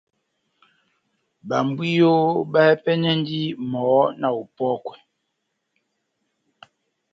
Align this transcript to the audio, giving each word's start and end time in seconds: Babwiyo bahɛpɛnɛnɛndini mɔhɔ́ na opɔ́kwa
Babwiyo 1.49 2.13
bahɛpɛnɛnɛndini 2.51 3.57
mɔhɔ́ 3.71 4.07
na 4.19 4.27
opɔ́kwa 4.41 4.95